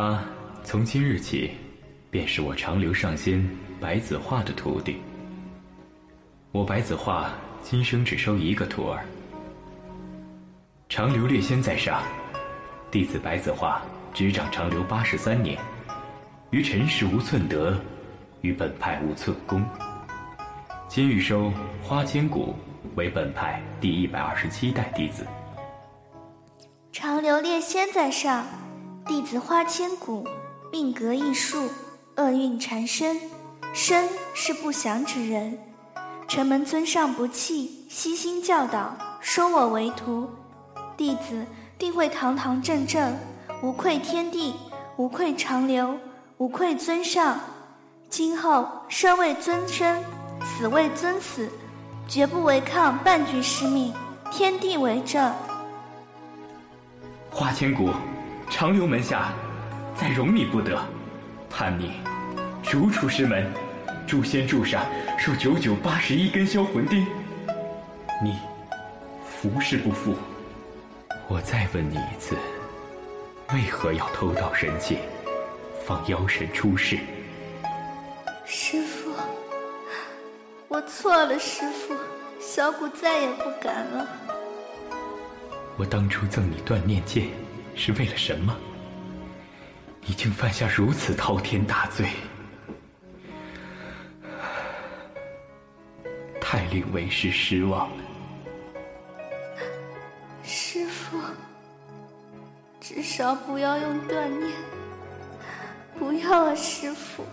[0.00, 0.22] 他
[0.62, 1.50] 从今日起，
[2.08, 3.44] 便是我长留上仙
[3.80, 4.98] 白子画的徒弟。
[6.52, 7.32] 我白子画
[7.64, 9.04] 今生只收一个徒儿。
[10.88, 12.00] 长留列仙在上，
[12.92, 13.82] 弟子白子画
[14.14, 15.58] 执掌长留八十三年，
[16.50, 17.76] 于尘世无寸德，
[18.42, 19.64] 于本派无寸功。
[20.86, 22.54] 今欲收花千骨
[22.94, 25.26] 为本派第一百二十七代弟子。
[26.92, 28.46] 长留列仙在上，
[29.08, 30.22] 弟子花千骨
[30.70, 31.66] 命格异数，
[32.16, 33.18] 厄运缠身，
[33.72, 35.58] 身是不祥之人。
[36.28, 40.28] 承蒙尊上不弃，悉心教导，收我为徒。
[40.94, 41.46] 弟子
[41.78, 43.16] 定会堂堂正正，
[43.62, 44.54] 无愧天地，
[44.98, 45.98] 无愧长留，
[46.36, 47.40] 无愧尊上。
[48.10, 50.04] 今后生为尊生，
[50.44, 51.48] 死为尊死，
[52.06, 53.90] 绝不违抗半句师命。
[54.30, 55.32] 天地为证。
[57.30, 57.88] 花千骨，
[58.50, 59.32] 长留门下
[59.94, 60.80] 再容你不得，
[61.50, 61.92] 盼你
[62.62, 63.46] 逐出师门，
[64.06, 64.84] 诛仙柱上
[65.18, 67.06] 受九九八十一根销魂钉。
[68.22, 68.38] 你
[69.24, 70.16] 服是不服？
[71.28, 72.36] 我再问你一次，
[73.52, 74.98] 为何要偷盗神界，
[75.86, 76.98] 放妖神出世？
[78.46, 79.12] 师傅，
[80.68, 81.94] 我错了，师傅，
[82.40, 84.08] 小骨再也不敢了。
[85.76, 87.28] 我当初赠你断念剑，
[87.78, 88.54] 是为了什么？
[90.04, 92.08] 你竟犯下如此滔天大罪，
[96.40, 98.04] 太令为师失望了。
[102.80, 104.52] 至少不要用断念，
[105.98, 107.24] 不要啊，师傅。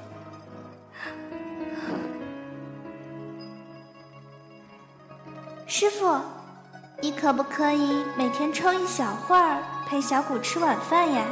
[5.66, 6.06] 师傅，
[7.02, 11.24] 你可不可以每天抽一小会儿陪小谷吃晚饭呀？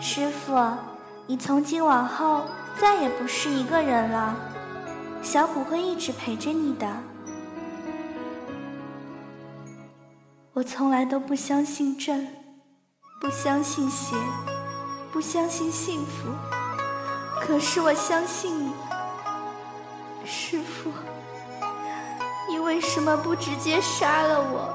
[0.00, 0.54] 师傅，
[1.26, 2.44] 你从今往后
[2.76, 4.34] 再也不是一个人了，
[5.22, 6.86] 小谷会一直陪着你的。
[10.52, 12.28] 我从来都不相信朕。
[13.20, 14.16] 不相信邪，
[15.12, 16.28] 不相信幸福，
[17.40, 18.72] 可是我相信你，
[20.24, 20.90] 师傅。
[22.72, 24.74] 为什么不直接杀了我？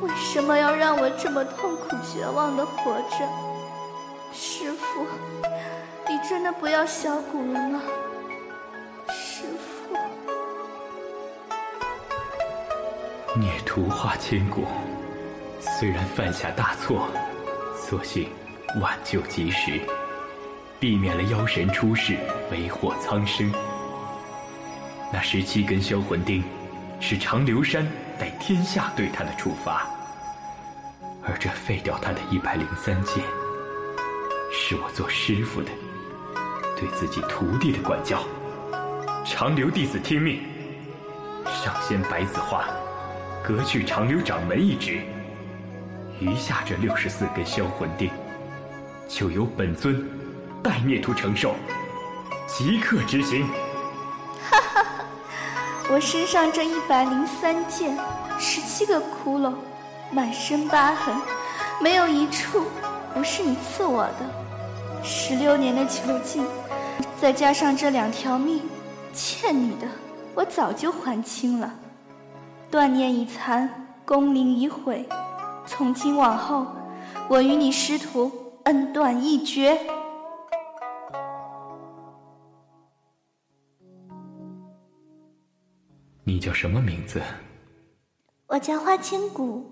[0.00, 3.18] 为什么要让我这么痛苦绝望的活着？
[4.32, 5.06] 师傅，
[6.08, 7.82] 你真的不要小骨了吗？
[9.10, 9.94] 师傅，
[13.38, 14.64] 孽徒化千骨，
[15.60, 17.08] 虽然犯下大错。
[17.76, 18.30] 所幸
[18.80, 19.82] 挽救及时，
[20.80, 22.16] 避免了妖神出世，
[22.50, 23.52] 为祸苍生。
[25.12, 26.42] 那十七根销魂钉，
[26.98, 27.86] 是长留山
[28.18, 29.86] 待天下对他的处罚；
[31.22, 33.22] 而这废掉他的一百零三剑，
[34.50, 35.70] 是我做师傅的
[36.76, 38.22] 对自己徒弟的管教。
[39.24, 40.40] 长留弟子听命，
[41.44, 42.64] 上仙白子画，
[43.42, 45.00] 革去长留掌门一职。
[46.18, 48.10] 余下这六十四根销魂钉，
[49.06, 50.08] 就由本尊
[50.62, 51.54] 代孽徒承受，
[52.46, 53.46] 即刻执行。
[55.88, 57.96] 我身上这一百零三剑，
[58.40, 59.54] 十七个窟窿，
[60.10, 61.14] 满身疤痕，
[61.80, 62.64] 没有一处
[63.14, 64.26] 不是你赐我的。
[65.04, 66.44] 十六年的囚禁，
[67.20, 68.60] 再加上这两条命，
[69.14, 69.86] 欠你的
[70.34, 71.72] 我早就还清了。
[72.68, 73.70] 断念已残，
[74.04, 75.08] 功名已毁。
[75.66, 76.66] 从今往后，
[77.28, 78.32] 我与你师徒
[78.64, 79.78] 恩断义绝。
[86.28, 87.22] 你叫什么名字？
[88.48, 89.64] 我叫花千骨。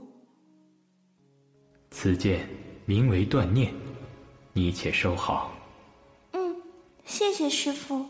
[1.90, 2.48] 此剑
[2.86, 3.74] 名为断念，
[4.52, 5.52] 你且收好。
[6.30, 6.62] 嗯，
[7.04, 8.08] 谢谢师傅。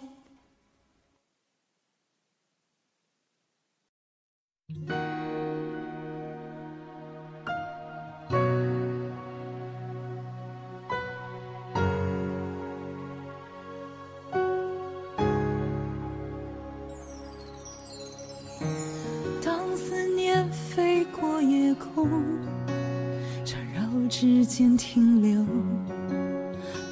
[24.56, 25.42] 间停留，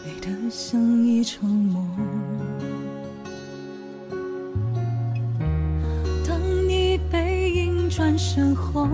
[0.04, 1.86] 美得像一场梦。
[6.26, 8.88] 当你背影转身后，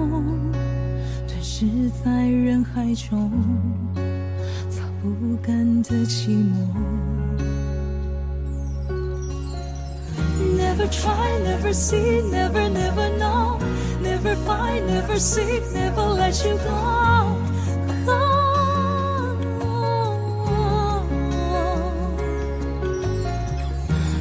[1.26, 1.64] 吞噬
[2.04, 3.32] 在人海中，
[4.68, 6.52] 擦不干的寂寞。
[10.58, 13.58] Never try, never see, never, never know,
[14.02, 18.37] never find, never seek, never let you go.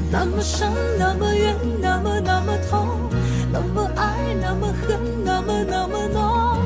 [0.10, 2.88] 那么伤，那么远，那么那么痛，
[3.52, 6.58] 那么爱，那么恨，那么那么浓。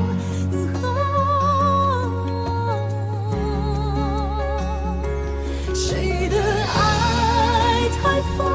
[5.74, 8.46] 谁的爱太疯，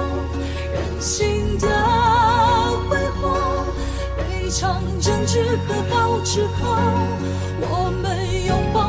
[0.73, 1.67] 任性的
[2.89, 3.65] 挥霍，
[4.17, 6.77] 被场争执和好之后，
[7.59, 8.05] 我们
[8.45, 8.86] 拥抱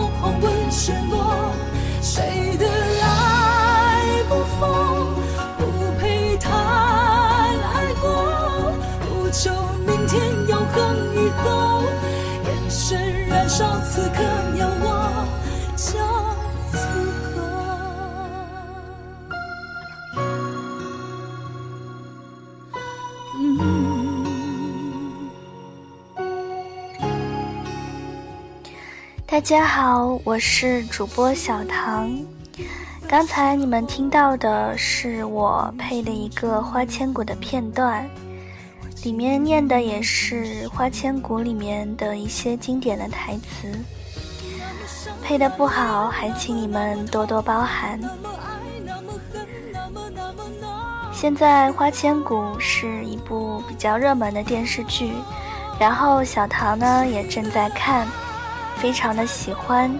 [9.88, 11.82] 明天永恒以后，
[12.44, 14.22] 眼神燃烧，此刻
[14.54, 15.26] 有我
[15.76, 15.92] 就
[16.76, 16.78] 足
[17.34, 17.40] 够。
[29.26, 32.10] 大家好，我是主播小唐。
[33.08, 38.06] 刚才你们听到的是我配的一个《花千骨》的片段，
[39.08, 43.72] 里面念的也是《花千骨》里面的一些经典的台词。
[45.22, 47.98] 配的不好，还请你们多多包涵。
[51.10, 55.10] 现在《花千骨》是一部比较热门的电视剧，
[55.80, 58.06] 然后小唐呢也正在看。
[58.76, 59.90] 非常的喜欢，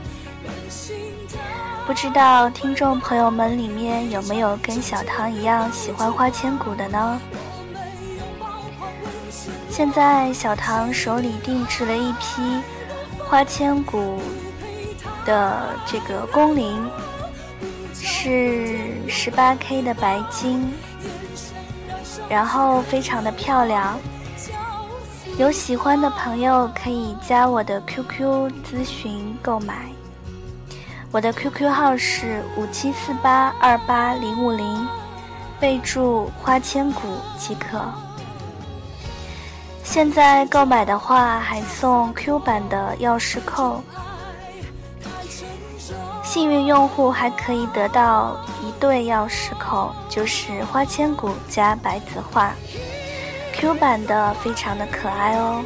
[1.86, 7.18] 不知道听众朋友们里面有没有跟小唐一样喜欢花千骨的呢？
[9.78, 12.60] 现在小唐手里定制了一批
[13.16, 14.20] 花千骨
[15.24, 16.90] 的这个工龄，
[17.94, 18.76] 是
[19.06, 20.72] 十八 K 的白金，
[22.28, 23.96] 然后非常的漂亮。
[25.38, 29.92] 有喜欢的朋友可以加我的 QQ 咨询购买，
[31.12, 34.88] 我的 QQ 号是五七四八二八零五零，
[35.60, 37.02] 备注花千骨
[37.38, 37.80] 即可。
[39.90, 43.82] 现在购买的话还送 Q 版的钥匙扣，
[46.22, 52.52] 幸运用户还可以得到一对钥匙扣，就是花千骨加白子画。
[53.54, 55.64] Q 版的非常的可爱哦，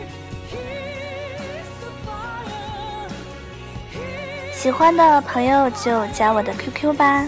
[4.55, 7.27] 喜欢的朋友就加我的 QQ 吧。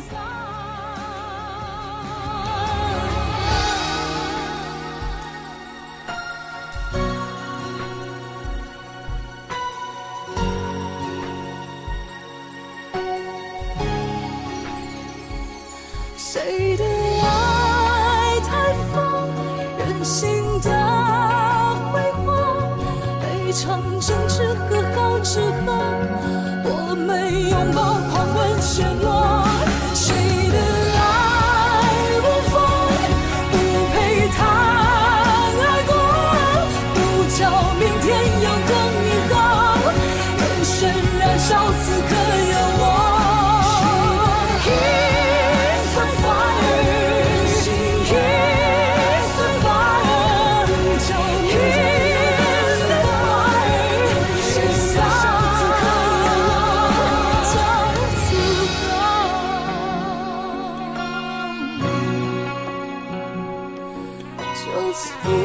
[64.95, 65.44] else.